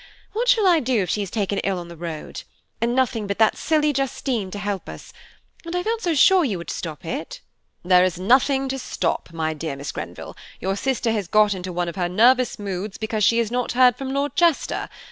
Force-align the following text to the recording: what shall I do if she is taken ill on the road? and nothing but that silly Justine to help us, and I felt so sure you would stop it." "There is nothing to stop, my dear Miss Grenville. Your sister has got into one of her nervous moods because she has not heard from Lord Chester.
what 0.33 0.47
shall 0.49 0.65
I 0.65 0.79
do 0.79 1.03
if 1.03 1.11
she 1.11 1.21
is 1.21 1.29
taken 1.29 1.59
ill 1.59 1.77
on 1.77 1.87
the 1.87 1.95
road? 1.95 2.41
and 2.81 2.95
nothing 2.95 3.27
but 3.27 3.37
that 3.37 3.55
silly 3.55 3.93
Justine 3.93 4.49
to 4.49 4.57
help 4.57 4.89
us, 4.89 5.13
and 5.63 5.75
I 5.75 5.83
felt 5.83 6.01
so 6.01 6.15
sure 6.15 6.43
you 6.43 6.57
would 6.57 6.71
stop 6.71 7.05
it." 7.05 7.39
"There 7.85 8.03
is 8.03 8.17
nothing 8.17 8.67
to 8.69 8.79
stop, 8.79 9.31
my 9.31 9.53
dear 9.53 9.75
Miss 9.75 9.91
Grenville. 9.91 10.35
Your 10.59 10.75
sister 10.75 11.11
has 11.11 11.27
got 11.27 11.53
into 11.53 11.71
one 11.71 11.87
of 11.87 11.97
her 11.97 12.09
nervous 12.09 12.57
moods 12.57 12.97
because 12.97 13.23
she 13.23 13.37
has 13.37 13.51
not 13.51 13.73
heard 13.73 13.95
from 13.95 14.11
Lord 14.11 14.35
Chester. 14.35 14.89